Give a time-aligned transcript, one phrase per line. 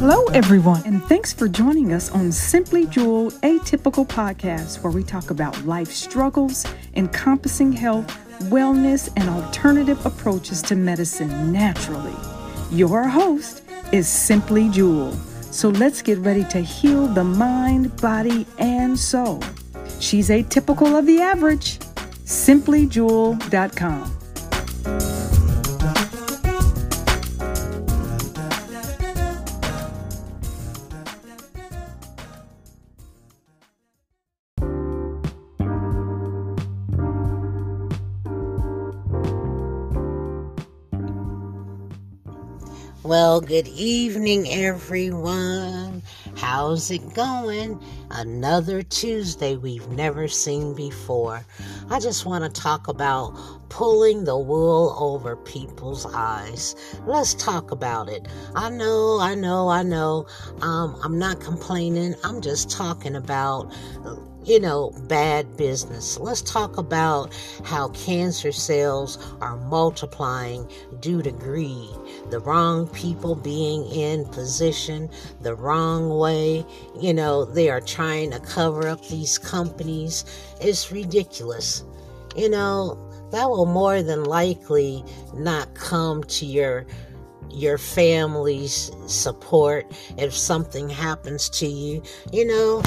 [0.00, 5.30] Hello, everyone, and thanks for joining us on Simply Jewel Atypical Podcast, where we talk
[5.30, 8.06] about life struggles, encompassing health,
[8.44, 12.14] wellness, and alternative approaches to medicine naturally.
[12.70, 13.62] Your host
[13.92, 15.12] is Simply Jewel.
[15.50, 19.42] So let's get ready to heal the mind, body, and soul.
[20.00, 21.80] She's atypical of the average.
[22.24, 24.17] SimplyJewel.com.
[43.28, 46.02] Well, good evening, everyone.
[46.38, 47.78] How's it going?
[48.10, 51.44] Another Tuesday we've never seen before.
[51.90, 53.36] I just want to talk about
[53.68, 56.74] pulling the wool over people's eyes.
[57.04, 58.26] Let's talk about it.
[58.54, 60.26] I know, I know, I know.
[60.62, 62.14] Um, I'm not complaining.
[62.24, 63.70] I'm just talking about
[64.48, 66.18] you know, bad business.
[66.18, 70.66] Let's talk about how cancer cells are multiplying
[71.00, 71.90] due to greed,
[72.30, 75.10] the wrong people being in position
[75.42, 76.64] the wrong way.
[76.98, 80.24] You know, they are trying to cover up these companies.
[80.62, 81.84] It's ridiculous.
[82.34, 82.98] You know,
[83.32, 86.86] that will more than likely not come to your
[87.50, 89.86] your family's support
[90.18, 92.02] if something happens to you.
[92.30, 92.82] You know,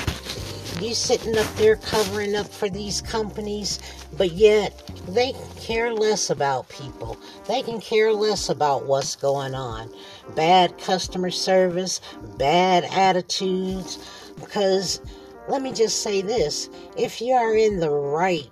[0.82, 3.80] you sitting up there covering up for these companies,
[4.18, 7.18] but yet they care less about people.
[7.48, 9.94] They can care less about what's going on.
[10.36, 12.02] Bad customer service,
[12.38, 14.00] bad attitudes.
[14.40, 15.02] Because
[15.48, 18.50] let me just say this if you are in the right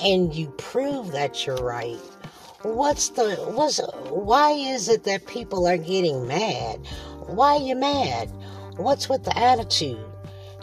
[0.00, 1.98] and you prove that you're right,
[2.62, 3.80] what's the what's
[4.10, 6.78] why is it that people are getting mad?
[7.26, 8.30] Why are you mad?
[8.76, 10.04] What's with the attitude?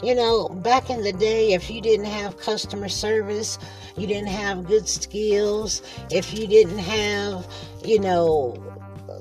[0.02, 3.58] You know, back in the day, if you didn't have customer service,
[3.96, 5.80] you didn't have good skills,
[6.10, 7.46] if you didn't have,
[7.82, 8.62] you know,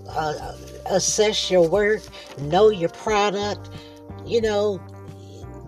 [0.10, 0.54] uh,
[0.88, 2.02] assess your work,
[2.40, 3.70] know your product,
[4.26, 4.82] you know,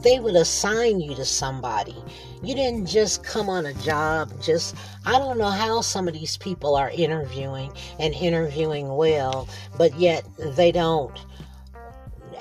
[0.02, 1.96] they would assign you to somebody.
[2.44, 4.76] You didn't just come on a job, just,
[5.06, 9.48] I don't know how some of these people are interviewing and interviewing well,
[9.78, 11.18] but yet they don't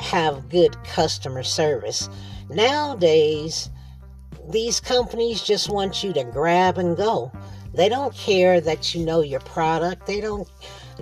[0.00, 2.10] have good customer service.
[2.48, 3.70] Nowadays,
[4.50, 7.32] these companies just want you to grab and go.
[7.74, 10.06] They don't care that you know your product.
[10.06, 10.48] They don't,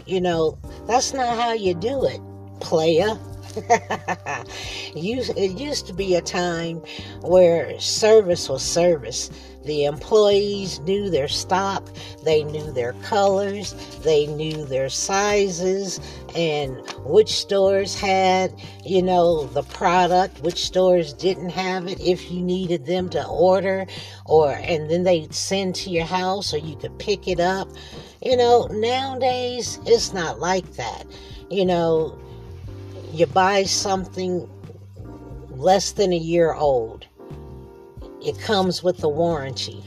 [0.07, 2.21] you know, that's not how you do it,
[2.61, 3.17] playa.
[4.97, 6.83] it used to be a time
[7.21, 9.31] where service was service.
[9.65, 11.89] The employees knew their stock,
[12.23, 16.01] they knew their colors, they knew their sizes,
[16.35, 18.53] and which stores had,
[18.85, 23.87] you know, the product, which stores didn't have it if you needed them to order,
[24.27, 27.69] or and then they'd send to your house or you could pick it up.
[28.23, 31.05] You know, nowadays it's not like that.
[31.51, 32.19] You know,
[33.15, 34.49] you buy something
[35.51, 37.07] less than a year old,
[38.21, 39.83] it comes with a warranty.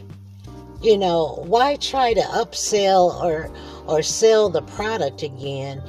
[0.82, 3.52] You know, why try to upsell or
[3.88, 5.82] or sell the product again?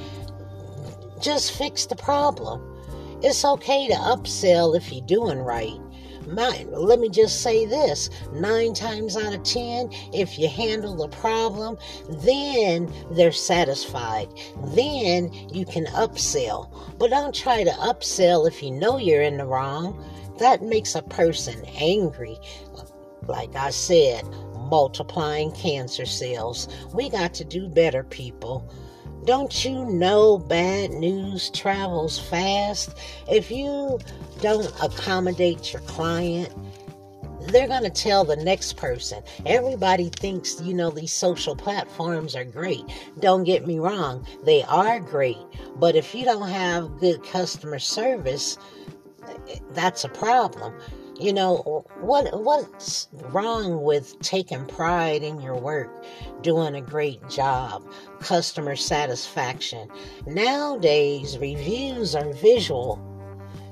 [1.21, 2.63] Just fix the problem.
[3.23, 5.81] It's okay to upsell if you're doing right
[6.35, 11.79] let me just say this nine times out of ten, if you handle the problem,
[12.09, 14.29] then they're satisfied.
[14.69, 16.71] Then you can upsell.
[16.99, 20.05] But don't try to upsell if you know you're in the wrong.
[20.39, 22.39] That makes a person angry.
[23.27, 24.25] Like I said,
[24.69, 26.69] multiplying cancer cells.
[26.93, 28.71] We got to do better, people.
[29.25, 32.97] Don't you know bad news travels fast?
[33.31, 33.99] If you
[34.41, 36.53] don't accommodate your client,
[37.49, 39.23] they're going to tell the next person.
[39.47, 42.85] Everybody thinks, you know, these social platforms are great.
[43.21, 45.39] Don't get me wrong, they are great.
[45.77, 48.59] But if you don't have good customer service,
[49.49, 50.75] eh, that's a problem.
[51.19, 55.91] You know, what what's wrong with taking pride in your work,
[56.43, 57.85] doing a great job,
[58.21, 59.89] customer satisfaction?
[60.27, 63.05] Nowadays, reviews are visual.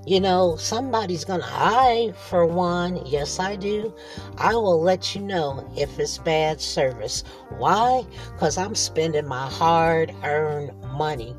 [0.05, 3.95] You know, somebody's gonna, I, for one, yes, I do,
[4.39, 7.23] I will let you know if it's bad service.
[7.59, 8.05] Why?
[8.33, 11.37] Because I'm spending my hard earned money.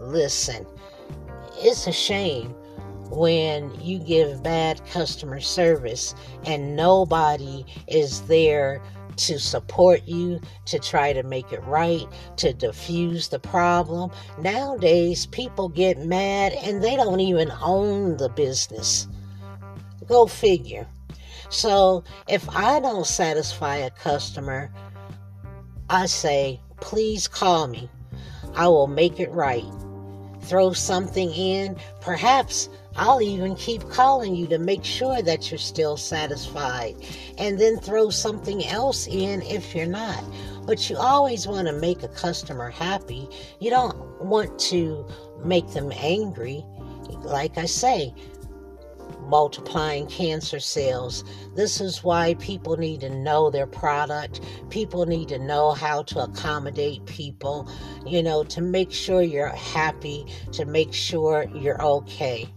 [0.00, 0.66] Listen,
[1.56, 2.54] it's a shame
[3.10, 6.14] when you give bad customer service
[6.44, 8.82] and nobody is there
[9.16, 14.10] to support you, to try to make it right, to diffuse the problem.
[14.40, 19.08] Nowadays, people get mad and they don't even own the business.
[20.06, 20.86] Go figure.
[21.50, 24.70] So, if I don't satisfy a customer,
[25.90, 27.90] I say, please call me.
[28.54, 29.64] I will make it right.
[30.42, 31.76] Throw something in.
[32.00, 36.96] Perhaps I'll even keep calling you to make sure that you're still satisfied.
[37.38, 40.24] And then throw something else in if you're not.
[40.66, 43.28] But you always want to make a customer happy.
[43.60, 45.06] You don't want to
[45.44, 46.64] make them angry.
[47.22, 48.14] Like I say,
[49.30, 51.24] multiplying cancer cells.
[51.54, 54.40] This is why people need to know their product.
[54.68, 57.70] People need to know how to accommodate people,
[58.04, 62.48] you know, to make sure you're happy, to make sure you're okay.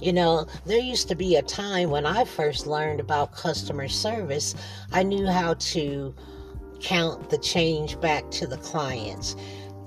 [0.00, 4.54] You know, there used to be a time when I first learned about customer service,
[4.92, 6.14] I knew how to
[6.80, 9.34] count the change back to the clients.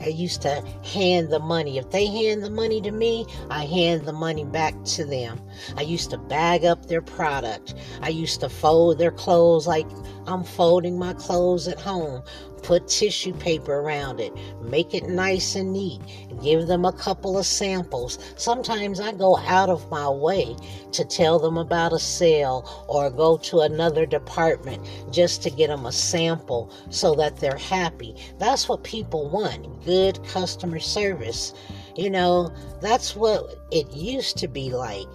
[0.01, 1.77] I used to hand the money.
[1.77, 5.39] If they hand the money to me, I hand the money back to them.
[5.77, 7.75] I used to bag up their product.
[8.01, 9.87] I used to fold their clothes like
[10.25, 12.23] I'm folding my clothes at home
[12.63, 16.01] put tissue paper around it, make it nice and neat,
[16.41, 18.19] give them a couple of samples.
[18.37, 20.55] Sometimes I go out of my way
[20.91, 25.85] to tell them about a sale or go to another department just to get them
[25.85, 28.15] a sample so that they're happy.
[28.39, 31.53] That's what people want good customer service.
[31.95, 35.07] You know, that's what it used to be like.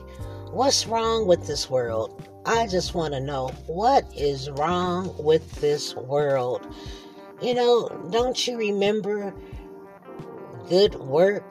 [0.51, 2.23] What's wrong with this world?
[2.47, 6.67] I just want to know what is wrong with this world.
[7.43, 9.35] You know, don't you remember
[10.69, 11.45] good work?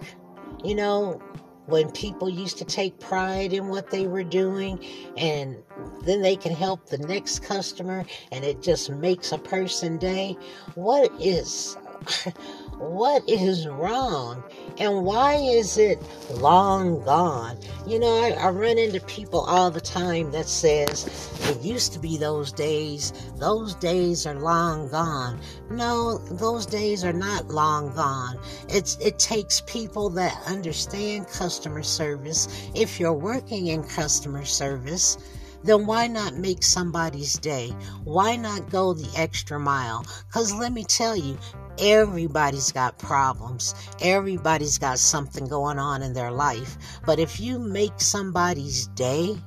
[0.64, 1.22] You know,
[1.68, 4.84] when people used to take pride in what they were doing
[5.18, 5.58] and
[6.04, 10.38] then they can help the next customer and it just makes a person day.
[10.76, 11.78] What is
[12.78, 14.44] what is wrong?
[14.78, 16.02] And why is it
[16.32, 17.58] long gone?
[17.88, 21.08] You know I, I, run into people all the time that says
[21.50, 23.14] it used to be those days.
[23.38, 25.40] Those days are long gone.
[25.70, 28.38] No those days are not long gone.
[28.68, 32.70] It's it takes people that understand customer service.
[32.76, 35.18] If you're working in customer service
[35.66, 37.76] then why not make somebody's day?
[38.04, 40.06] Why not go the extra mile?
[40.28, 41.40] Because let me tell you,
[41.80, 43.76] Everybody's got problems.
[44.02, 46.78] Everybody's got something going on in their life.
[47.06, 49.38] But if you make somebody's day,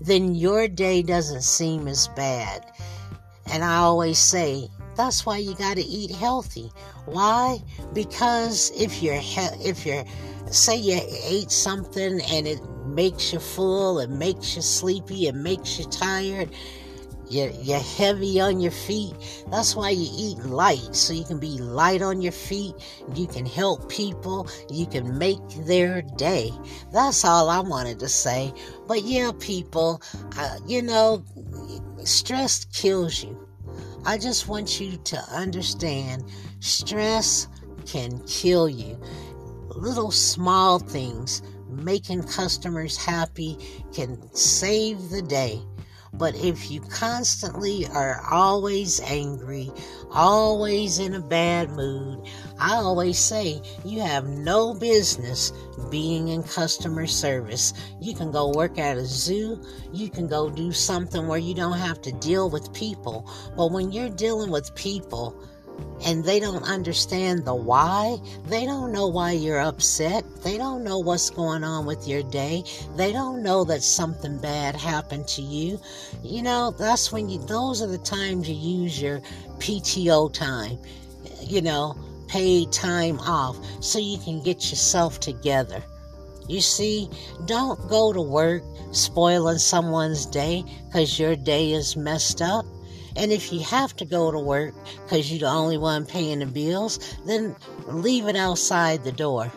[0.00, 2.66] then your day doesn't seem as bad.
[3.52, 6.70] And I always say, that's why you got to eat healthy.
[7.06, 7.58] Why?
[7.92, 10.04] Because if you're if you're
[10.50, 15.78] say you ate something and it makes you full, it makes you sleepy, it makes
[15.78, 16.50] you tired,
[17.32, 19.14] you're, you're heavy on your feet.
[19.50, 22.74] That's why you eat light, so you can be light on your feet.
[23.14, 24.48] You can help people.
[24.70, 26.50] You can make their day.
[26.92, 28.52] That's all I wanted to say.
[28.86, 30.02] But yeah, people,
[30.36, 31.24] uh, you know,
[32.04, 33.48] stress kills you.
[34.04, 36.24] I just want you to understand
[36.60, 37.48] stress
[37.86, 39.00] can kill you.
[39.68, 41.40] Little small things,
[41.70, 43.56] making customers happy,
[43.94, 45.62] can save the day.
[46.14, 49.72] But if you constantly are always angry,
[50.10, 52.28] always in a bad mood,
[52.58, 55.52] I always say you have no business
[55.90, 57.72] being in customer service.
[57.98, 61.78] You can go work at a zoo, you can go do something where you don't
[61.78, 63.30] have to deal with people.
[63.56, 65.42] But when you're dealing with people,
[66.04, 68.18] and they don't understand the why.
[68.46, 70.24] They don't know why you're upset.
[70.42, 72.64] They don't know what's going on with your day.
[72.96, 75.80] They don't know that something bad happened to you.
[76.22, 79.20] You know, that's when you, those are the times you use your
[79.58, 80.78] PTO time,
[81.40, 85.82] you know, paid time off, so you can get yourself together.
[86.48, 87.08] You see,
[87.46, 92.66] don't go to work spoiling someone's day because your day is messed up.
[93.16, 96.46] And if you have to go to work because you're the only one paying the
[96.46, 99.52] bills, then leave it outside the door.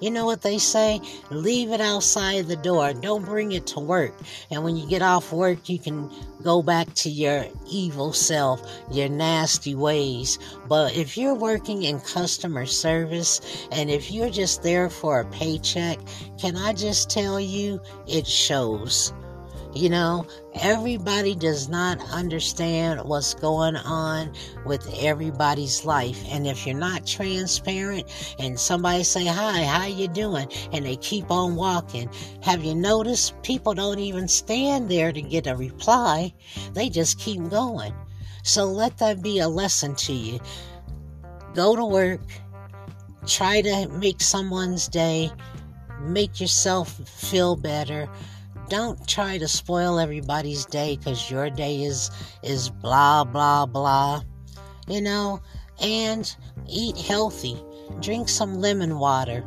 [0.00, 1.00] You know what they say?
[1.30, 2.92] Leave it outside the door.
[2.92, 4.14] Don't bring it to work.
[4.50, 6.08] And when you get off work, you can
[6.42, 10.38] go back to your evil self, your nasty ways.
[10.68, 13.40] But if you're working in customer service
[13.72, 15.98] and if you're just there for a paycheck,
[16.38, 19.12] can I just tell you, it shows.
[19.78, 24.32] You know, everybody does not understand what's going on
[24.66, 26.20] with everybody's life.
[26.30, 30.48] And if you're not transparent and somebody say, hi, how you doing?
[30.72, 32.10] And they keep on walking.
[32.42, 36.34] Have you noticed people don't even stand there to get a reply?
[36.72, 37.94] They just keep going.
[38.42, 40.40] So let that be a lesson to you.
[41.54, 42.22] Go to work,
[43.28, 45.30] try to make someone's day,
[46.00, 48.08] make yourself feel better.
[48.68, 52.10] Don't try to spoil everybody's day because your day is
[52.42, 54.22] is blah blah blah.
[54.86, 55.40] You know,
[55.80, 56.34] and
[56.68, 57.56] eat healthy.
[58.00, 59.44] Drink some lemon water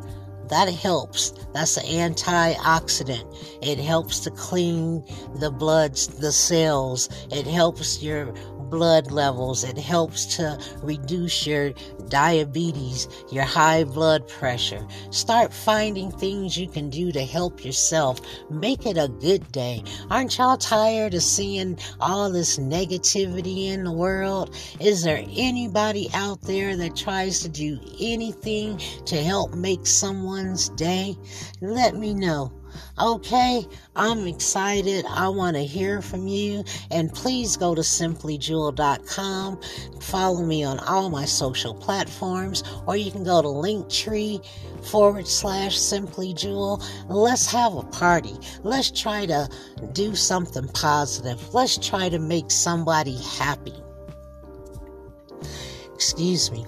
[0.52, 1.32] that helps.
[1.54, 3.24] That's an antioxidant.
[3.62, 5.02] It helps to clean
[5.36, 7.08] the bloods, the cells.
[7.30, 8.34] It helps your
[8.72, 9.62] blood levels.
[9.62, 11.72] It helps to reduce your
[12.08, 14.84] diabetes, your high blood pressure.
[15.10, 18.20] Start finding things you can do to help yourself.
[18.50, 19.84] Make it a good day.
[20.10, 24.56] Aren't y'all tired of seeing all this negativity in the world?
[24.80, 31.14] Is there anybody out there that tries to do anything to help make someone's day?
[31.60, 32.61] Let me know.
[33.00, 35.04] Okay, I'm excited.
[35.08, 36.64] I want to hear from you.
[36.90, 39.60] And please go to simplyjewel.com.
[40.00, 44.44] Follow me on all my social platforms, or you can go to linktree
[44.84, 46.82] forward slash simplyjewel.
[47.08, 48.36] Let's have a party.
[48.62, 49.48] Let's try to
[49.92, 51.54] do something positive.
[51.54, 53.74] Let's try to make somebody happy.
[55.94, 56.66] Excuse me.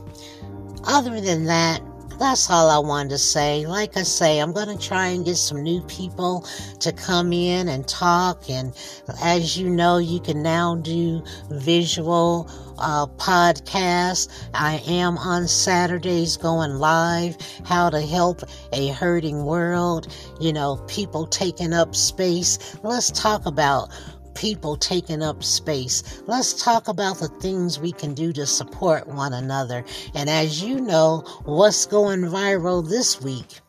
[0.84, 1.80] Other than that,
[2.24, 3.66] that's all I wanted to say.
[3.66, 6.46] Like I say, I'm going to try and get some new people
[6.80, 8.48] to come in and talk.
[8.48, 8.74] And
[9.22, 14.28] as you know, you can now do visual uh, podcasts.
[14.54, 17.36] I am on Saturdays going live.
[17.66, 18.40] How to help
[18.72, 20.06] a hurting world.
[20.40, 22.74] You know, people taking up space.
[22.82, 23.90] Let's talk about
[24.34, 26.22] people taking up space.
[26.26, 29.84] Let's talk about the things we can do to support one another.
[30.14, 33.60] And as you know, what's going viral this week?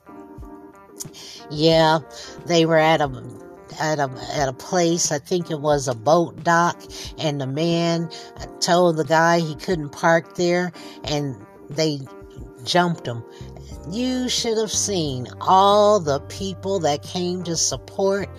[1.50, 2.00] Yeah,
[2.46, 3.24] they were at a
[3.80, 5.12] at a at a place.
[5.12, 6.82] I think it was a boat dock,
[7.18, 8.10] and the man
[8.60, 10.72] told the guy he couldn't park there,
[11.04, 11.36] and
[11.70, 12.00] they
[12.64, 13.24] jumped him.
[13.90, 18.30] You should have seen all the people that came to support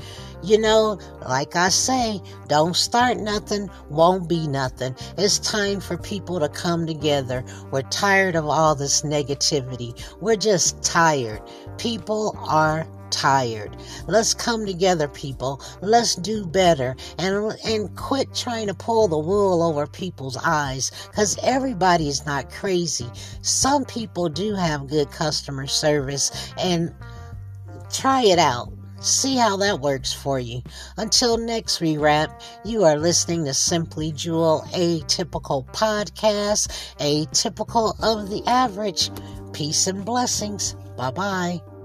[0.47, 0.99] you know,
[1.29, 4.95] like I say, don't start nothing, won't be nothing.
[5.19, 7.45] It's time for people to come together.
[7.73, 10.01] We're tired of all this negativity.
[10.21, 11.43] We're just tired.
[11.79, 13.77] People are tired.
[14.07, 15.61] Let's come together, people.
[15.81, 21.37] Let's do better and and quit trying to pull the wool over people's eyes cuz
[21.43, 23.11] everybody's not crazy.
[23.43, 26.95] Some people do have good customer service and
[27.91, 28.76] try it out.
[29.07, 30.63] See how that works for you.
[30.97, 38.43] Until next rewrap, you are listening to Simply Jewel, Atypical podcast, a typical of the
[38.49, 39.11] average.
[39.53, 40.75] Peace and blessings.
[40.97, 41.76] Bye bye.